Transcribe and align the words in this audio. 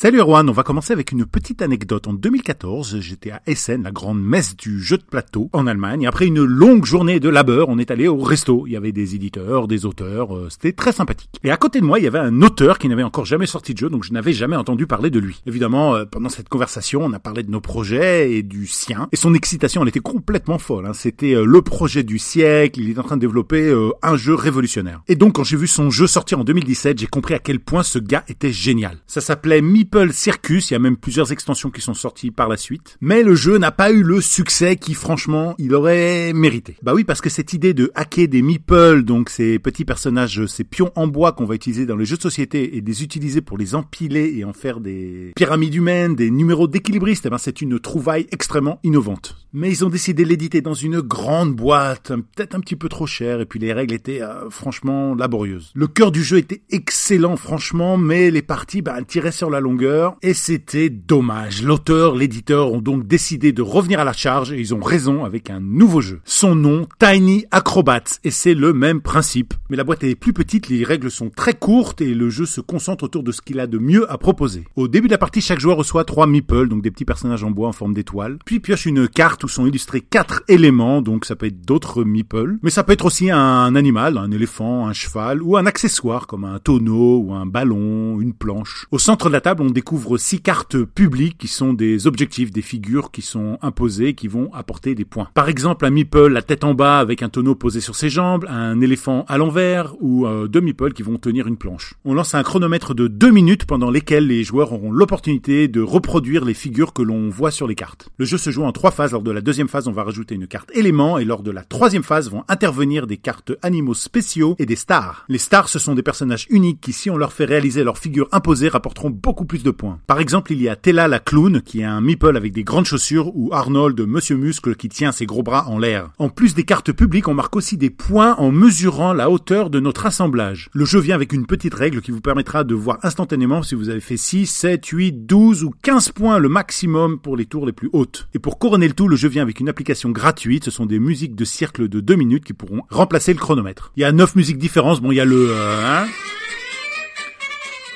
Salut 0.00 0.20
Erwan, 0.20 0.48
on 0.48 0.52
va 0.52 0.62
commencer 0.62 0.92
avec 0.92 1.10
une 1.10 1.26
petite 1.26 1.60
anecdote. 1.60 2.06
En 2.06 2.12
2014, 2.12 3.00
j'étais 3.00 3.32
à 3.32 3.42
Essen, 3.48 3.82
la 3.82 3.90
grande 3.90 4.22
messe 4.22 4.56
du 4.56 4.80
jeu 4.80 4.96
de 4.96 5.02
plateau 5.02 5.50
en 5.52 5.66
Allemagne. 5.66 6.06
Après 6.06 6.28
une 6.28 6.44
longue 6.44 6.84
journée 6.84 7.18
de 7.18 7.28
labeur, 7.28 7.68
on 7.68 7.80
est 7.80 7.90
allé 7.90 8.06
au 8.06 8.18
resto. 8.18 8.62
Il 8.68 8.74
y 8.74 8.76
avait 8.76 8.92
des 8.92 9.16
éditeurs, 9.16 9.66
des 9.66 9.86
auteurs, 9.86 10.36
euh, 10.36 10.46
c'était 10.50 10.70
très 10.70 10.92
sympathique. 10.92 11.40
Et 11.42 11.50
à 11.50 11.56
côté 11.56 11.80
de 11.80 11.84
moi, 11.84 11.98
il 11.98 12.04
y 12.04 12.06
avait 12.06 12.20
un 12.20 12.42
auteur 12.42 12.78
qui 12.78 12.88
n'avait 12.88 13.02
encore 13.02 13.24
jamais 13.24 13.46
sorti 13.46 13.74
de 13.74 13.78
jeu, 13.78 13.90
donc 13.90 14.04
je 14.04 14.12
n'avais 14.12 14.32
jamais 14.32 14.54
entendu 14.54 14.86
parler 14.86 15.10
de 15.10 15.18
lui. 15.18 15.42
Évidemment, 15.48 15.96
euh, 15.96 16.04
pendant 16.04 16.28
cette 16.28 16.48
conversation, 16.48 17.00
on 17.02 17.12
a 17.12 17.18
parlé 17.18 17.42
de 17.42 17.50
nos 17.50 17.60
projets 17.60 18.34
et 18.34 18.44
du 18.44 18.68
sien. 18.68 19.08
Et 19.10 19.16
son 19.16 19.34
excitation, 19.34 19.82
elle 19.82 19.88
était 19.88 19.98
complètement 19.98 20.58
folle. 20.58 20.86
Hein. 20.86 20.92
C'était 20.92 21.34
euh, 21.34 21.44
le 21.44 21.60
projet 21.60 22.04
du 22.04 22.20
siècle, 22.20 22.78
il 22.80 22.88
est 22.88 23.00
en 23.00 23.02
train 23.02 23.16
de 23.16 23.22
développer 23.22 23.74
un 24.02 24.16
jeu 24.16 24.36
révolutionnaire. 24.36 25.02
Et 25.08 25.16
donc, 25.16 25.34
quand 25.34 25.42
j'ai 25.42 25.56
vu 25.56 25.66
son 25.66 25.90
jeu 25.90 26.06
sortir 26.06 26.38
en 26.38 26.44
2017, 26.44 27.00
j'ai 27.00 27.08
compris 27.08 27.34
à 27.34 27.40
quel 27.40 27.58
point 27.58 27.82
ce 27.82 27.98
gars 27.98 28.22
était 28.28 28.52
génial. 28.52 28.98
Ça 29.08 29.20
s'appelait 29.20 29.60
Meeple 29.90 30.12
Circus, 30.12 30.70
il 30.70 30.74
y 30.74 30.76
a 30.76 30.80
même 30.80 30.98
plusieurs 30.98 31.32
extensions 31.32 31.70
qui 31.70 31.80
sont 31.80 31.94
sorties 31.94 32.30
par 32.30 32.46
la 32.46 32.58
suite. 32.58 32.98
Mais 33.00 33.22
le 33.22 33.34
jeu 33.34 33.56
n'a 33.56 33.70
pas 33.70 33.90
eu 33.90 34.02
le 34.02 34.20
succès 34.20 34.76
qui 34.76 34.92
franchement 34.92 35.54
il 35.56 35.72
aurait 35.72 36.34
mérité. 36.34 36.76
Bah 36.82 36.92
oui, 36.94 37.04
parce 37.04 37.22
que 37.22 37.30
cette 37.30 37.54
idée 37.54 37.72
de 37.72 37.90
hacker 37.94 38.28
des 38.28 38.42
meeples, 38.42 39.02
donc 39.02 39.30
ces 39.30 39.58
petits 39.58 39.86
personnages, 39.86 40.44
ces 40.44 40.64
pions 40.64 40.92
en 40.94 41.06
bois 41.06 41.32
qu'on 41.32 41.46
va 41.46 41.54
utiliser 41.54 41.86
dans 41.86 41.96
les 41.96 42.04
jeux 42.04 42.18
de 42.18 42.22
société 42.22 42.76
et 42.76 42.82
les 42.82 43.02
utiliser 43.02 43.40
pour 43.40 43.56
les 43.56 43.74
empiler 43.74 44.34
et 44.36 44.44
en 44.44 44.52
faire 44.52 44.80
des 44.80 45.32
pyramides 45.34 45.74
humaines, 45.74 46.14
des 46.14 46.30
numéros 46.30 46.68
d'équilibristes, 46.68 47.24
eh 47.24 47.30
ben 47.30 47.38
c'est 47.38 47.62
une 47.62 47.80
trouvaille 47.80 48.26
extrêmement 48.30 48.80
innovante. 48.84 49.36
Mais 49.54 49.70
ils 49.70 49.82
ont 49.84 49.88
décidé 49.88 50.24
de 50.24 50.28
l'éditer 50.28 50.60
dans 50.60 50.74
une 50.74 51.00
grande 51.00 51.54
boîte, 51.54 52.12
peut-être 52.36 52.54
un 52.54 52.60
petit 52.60 52.76
peu 52.76 52.90
trop 52.90 53.06
cher, 53.06 53.40
et 53.40 53.46
puis 53.46 53.58
les 53.58 53.72
règles 53.72 53.94
étaient 53.94 54.20
euh, 54.20 54.50
franchement 54.50 55.14
laborieuses. 55.14 55.72
Le 55.74 55.86
cœur 55.86 56.12
du 56.12 56.22
jeu 56.22 56.36
était 56.36 56.60
excellent 56.70 57.36
franchement, 57.36 57.96
mais 57.96 58.30
les 58.30 58.42
parties 58.42 58.82
bah, 58.82 59.02
tiraient 59.02 59.32
sur 59.32 59.48
la 59.48 59.60
longueur 59.60 60.16
et 60.20 60.34
c'était 60.34 60.90
dommage. 60.90 61.62
L'auteur, 61.62 62.14
l'éditeur 62.14 62.72
ont 62.72 62.82
donc 62.82 63.06
décidé 63.06 63.52
de 63.52 63.62
revenir 63.62 64.00
à 64.00 64.04
la 64.04 64.12
charge 64.12 64.52
et 64.52 64.58
ils 64.58 64.74
ont 64.74 64.80
raison 64.80 65.24
avec 65.24 65.48
un 65.48 65.60
nouveau 65.60 66.02
jeu. 66.02 66.20
Son 66.24 66.54
nom, 66.54 66.86
Tiny 66.98 67.46
Acrobats, 67.50 68.18
et 68.24 68.30
c'est 68.30 68.54
le 68.54 68.74
même 68.74 69.00
principe. 69.00 69.54
Mais 69.70 69.76
la 69.76 69.84
boîte 69.84 70.04
est 70.04 70.14
plus 70.14 70.34
petite, 70.34 70.68
les 70.68 70.84
règles 70.84 71.10
sont 71.10 71.30
très 71.30 71.54
courtes 71.54 72.02
et 72.02 72.12
le 72.12 72.28
jeu 72.28 72.44
se 72.44 72.60
concentre 72.60 73.04
autour 73.04 73.22
de 73.22 73.32
ce 73.32 73.40
qu'il 73.40 73.60
a 73.60 73.66
de 73.66 73.78
mieux 73.78 74.10
à 74.12 74.18
proposer. 74.18 74.64
Au 74.76 74.88
début 74.88 75.08
de 75.08 75.12
la 75.12 75.18
partie, 75.18 75.40
chaque 75.40 75.60
joueur 75.60 75.78
reçoit 75.78 76.04
trois 76.04 76.26
meeples, 76.26 76.68
donc 76.68 76.82
des 76.82 76.90
petits 76.90 77.06
personnages 77.06 77.44
en 77.44 77.50
bois 77.50 77.68
en 77.68 77.72
forme 77.72 77.94
d'étoile, 77.94 78.38
puis 78.44 78.60
pioche 78.60 78.84
une 78.84 79.08
carte 79.08 79.38
sont 79.48 79.66
illustrés 79.66 80.00
quatre 80.00 80.42
éléments, 80.48 81.02
donc 81.02 81.24
ça 81.24 81.36
peut 81.36 81.46
être 81.46 81.60
d'autres 81.60 82.04
meeples, 82.04 82.58
mais 82.62 82.70
ça 82.70 82.84
peut 82.84 82.92
être 82.92 83.04
aussi 83.04 83.30
un 83.30 83.74
animal, 83.74 84.16
un 84.16 84.30
éléphant, 84.30 84.86
un 84.86 84.92
cheval, 84.92 85.42
ou 85.42 85.56
un 85.56 85.66
accessoire 85.66 86.26
comme 86.26 86.44
un 86.44 86.58
tonneau 86.58 87.18
ou 87.18 87.34
un 87.34 87.46
ballon, 87.46 88.20
une 88.20 88.32
planche. 88.32 88.86
Au 88.90 88.98
centre 88.98 89.28
de 89.28 89.32
la 89.32 89.40
table, 89.40 89.62
on 89.62 89.70
découvre 89.70 89.98
ouvre 89.98 90.16
six 90.16 90.40
cartes 90.40 90.82
publiques 90.84 91.38
qui 91.38 91.48
sont 91.48 91.72
des 91.72 92.06
objectifs, 92.06 92.52
des 92.52 92.62
figures 92.62 93.10
qui 93.10 93.20
sont 93.20 93.58
imposées, 93.62 94.14
qui 94.14 94.28
vont 94.28 94.48
apporter 94.54 94.94
des 94.94 95.04
points. 95.04 95.28
Par 95.34 95.48
exemple, 95.48 95.84
un 95.84 95.90
meeple 95.90 96.28
la 96.28 96.42
tête 96.42 96.62
en 96.62 96.74
bas 96.74 97.00
avec 97.00 97.22
un 97.22 97.28
tonneau 97.28 97.54
posé 97.54 97.80
sur 97.80 97.96
ses 97.96 98.08
jambes, 98.08 98.46
un 98.48 98.80
éléphant 98.80 99.24
à 99.28 99.38
l'envers 99.38 99.94
ou 100.00 100.26
euh, 100.26 100.46
deux 100.46 100.60
meeples 100.60 100.92
qui 100.92 101.02
vont 101.02 101.18
tenir 101.18 101.48
une 101.48 101.56
planche. 101.56 101.94
On 102.04 102.14
lance 102.14 102.34
un 102.34 102.42
chronomètre 102.42 102.94
de 102.94 103.08
deux 103.08 103.30
minutes 103.30 103.64
pendant 103.64 103.90
lesquelles 103.90 104.26
les 104.26 104.44
joueurs 104.44 104.72
auront 104.72 104.92
l'opportunité 104.92 105.66
de 105.66 105.80
reproduire 105.80 106.44
les 106.44 106.54
figures 106.54 106.92
que 106.92 107.02
l'on 107.02 107.28
voit 107.28 107.50
sur 107.50 107.66
les 107.66 107.74
cartes. 107.74 108.08
Le 108.18 108.24
jeu 108.24 108.38
se 108.38 108.50
joue 108.50 108.62
en 108.62 108.72
trois 108.72 108.92
phases. 108.92 109.12
Lors 109.12 109.22
de 109.22 109.27
la 109.30 109.40
deuxième 109.40 109.68
phase, 109.68 109.88
on 109.88 109.92
va 109.92 110.02
rajouter 110.02 110.34
une 110.34 110.46
carte 110.46 110.70
élément 110.74 111.18
et 111.18 111.24
lors 111.24 111.42
de 111.42 111.50
la 111.50 111.64
troisième 111.64 112.02
phase 112.02 112.30
vont 112.30 112.44
intervenir 112.48 113.06
des 113.06 113.16
cartes 113.16 113.52
animaux 113.62 113.94
spéciaux 113.94 114.54
et 114.58 114.66
des 114.66 114.76
stars. 114.76 115.24
Les 115.28 115.38
stars, 115.38 115.68
ce 115.68 115.78
sont 115.78 115.94
des 115.94 116.02
personnages 116.02 116.46
uniques 116.50 116.80
qui, 116.80 116.92
si 116.92 117.10
on 117.10 117.16
leur 117.16 117.32
fait 117.32 117.44
réaliser 117.44 117.84
leur 117.84 117.98
figure 117.98 118.28
imposée, 118.32 118.68
rapporteront 118.68 119.10
beaucoup 119.10 119.44
plus 119.44 119.62
de 119.62 119.70
points. 119.70 120.00
Par 120.06 120.20
exemple, 120.20 120.52
il 120.52 120.62
y 120.62 120.68
a 120.68 120.76
Tella 120.76 121.08
la 121.08 121.18
clown, 121.18 121.60
qui 121.62 121.80
est 121.80 121.84
un 121.84 122.00
meeple 122.00 122.36
avec 122.36 122.52
des 122.52 122.64
grandes 122.64 122.86
chaussures, 122.86 123.30
ou 123.34 123.50
Arnold, 123.52 124.00
Monsieur 124.00 124.36
Muscle, 124.36 124.76
qui 124.76 124.88
tient 124.88 125.12
ses 125.12 125.26
gros 125.26 125.42
bras 125.42 125.68
en 125.68 125.78
l'air. 125.78 126.10
En 126.18 126.28
plus 126.28 126.54
des 126.54 126.64
cartes 126.64 126.92
publiques, 126.92 127.28
on 127.28 127.34
marque 127.34 127.56
aussi 127.56 127.76
des 127.76 127.90
points 127.90 128.34
en 128.36 128.50
mesurant 128.50 129.12
la 129.12 129.30
hauteur 129.30 129.70
de 129.70 129.80
notre 129.80 130.06
assemblage. 130.06 130.70
Le 130.72 130.84
jeu 130.84 131.00
vient 131.00 131.14
avec 131.14 131.32
une 131.32 131.46
petite 131.46 131.74
règle 131.74 132.00
qui 132.00 132.10
vous 132.10 132.20
permettra 132.20 132.64
de 132.64 132.74
voir 132.74 132.98
instantanément 133.02 133.62
si 133.62 133.74
vous 133.74 133.88
avez 133.88 134.00
fait 134.00 134.16
6, 134.16 134.46
7, 134.46 134.86
8, 134.86 135.26
12 135.26 135.64
ou 135.64 135.72
15 135.82 136.10
points 136.10 136.38
le 136.38 136.48
maximum 136.48 137.18
pour 137.18 137.36
les 137.36 137.46
tours 137.46 137.66
les 137.66 137.72
plus 137.72 137.90
hautes. 137.92 138.28
Et 138.34 138.38
pour 138.38 138.58
couronner 138.58 138.88
le 138.88 138.94
tout, 138.94 139.08
le 139.08 139.16
jeu 139.18 139.28
vient 139.28 139.42
avec 139.42 139.60
une 139.60 139.68
application 139.68 140.10
gratuite, 140.10 140.64
ce 140.64 140.70
sont 140.70 140.86
des 140.86 140.98
musiques 140.98 141.34
de 141.34 141.44
cercle 141.44 141.88
de 141.88 142.00
2 142.00 142.16
minutes 142.16 142.44
qui 142.44 142.54
pourront 142.54 142.82
remplacer 142.88 143.34
le 143.34 143.38
chronomètre. 143.38 143.92
Il 143.96 144.00
y 144.00 144.04
a 144.04 144.12
9 144.12 144.36
musiques 144.36 144.58
différentes, 144.58 145.02
bon 145.02 145.12
il 145.12 145.16
y 145.16 145.20
a 145.20 145.26
le... 145.26 145.50
Euh, 145.50 145.84
hein 145.84 146.06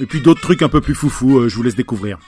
et 0.00 0.06
puis 0.06 0.20
d'autres 0.20 0.40
trucs 0.40 0.62
un 0.62 0.68
peu 0.68 0.80
plus 0.80 0.94
foufou, 0.94 1.38
euh, 1.38 1.48
je 1.48 1.54
vous 1.54 1.62
laisse 1.62 1.76
découvrir. 1.76 2.18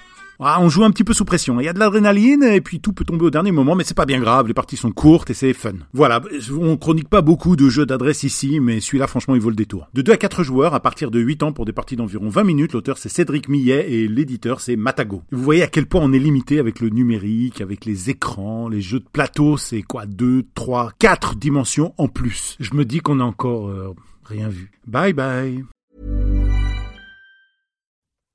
Ah, 0.44 0.60
on 0.60 0.68
joue 0.68 0.82
un 0.82 0.90
petit 0.90 1.04
peu 1.04 1.12
sous 1.12 1.24
pression. 1.24 1.60
Il 1.60 1.64
y 1.64 1.68
a 1.68 1.72
de 1.72 1.78
l'adrénaline 1.78 2.42
et 2.42 2.60
puis 2.60 2.80
tout 2.80 2.92
peut 2.92 3.04
tomber 3.04 3.24
au 3.24 3.30
dernier 3.30 3.52
moment, 3.52 3.76
mais 3.76 3.84
c'est 3.84 3.94
pas 3.94 4.06
bien 4.06 4.18
grave. 4.18 4.48
Les 4.48 4.54
parties 4.54 4.76
sont 4.76 4.90
courtes 4.90 5.30
et 5.30 5.34
c'est 5.34 5.52
fun. 5.52 5.74
Voilà, 5.92 6.20
on 6.58 6.76
chronique 6.76 7.08
pas 7.08 7.22
beaucoup 7.22 7.54
de 7.54 7.68
jeux 7.68 7.86
d'adresse 7.86 8.24
ici, 8.24 8.58
mais 8.58 8.80
celui-là, 8.80 9.06
franchement, 9.06 9.36
il 9.36 9.40
vaut 9.40 9.50
le 9.50 9.56
détour. 9.56 9.88
De 9.94 10.02
2 10.02 10.12
à 10.12 10.16
4 10.16 10.42
joueurs, 10.42 10.74
à 10.74 10.80
partir 10.80 11.12
de 11.12 11.20
8 11.20 11.44
ans 11.44 11.52
pour 11.52 11.64
des 11.64 11.72
parties 11.72 11.94
d'environ 11.94 12.28
20 12.28 12.42
minutes, 12.42 12.72
l'auteur 12.72 12.98
c'est 12.98 13.08
Cédric 13.08 13.48
Millet 13.48 13.92
et 13.92 14.08
l'éditeur 14.08 14.60
c'est 14.60 14.74
Matago. 14.74 15.22
Vous 15.30 15.42
voyez 15.42 15.62
à 15.62 15.68
quel 15.68 15.86
point 15.86 16.00
on 16.02 16.12
est 16.12 16.18
limité 16.18 16.58
avec 16.58 16.80
le 16.80 16.88
numérique, 16.88 17.60
avec 17.60 17.84
les 17.84 18.10
écrans, 18.10 18.68
les 18.68 18.80
jeux 18.80 19.00
de 19.00 19.08
plateau, 19.12 19.56
c'est 19.56 19.82
quoi 19.82 20.06
2, 20.06 20.44
3, 20.54 20.90
4 20.98 21.36
dimensions 21.36 21.94
en 21.98 22.08
plus. 22.08 22.56
Je 22.58 22.74
me 22.74 22.84
dis 22.84 22.98
qu'on 22.98 23.20
a 23.20 23.24
encore 23.24 23.68
euh, 23.68 23.94
rien 24.24 24.48
vu. 24.48 24.72
Bye 24.86 25.12
bye. 25.12 25.64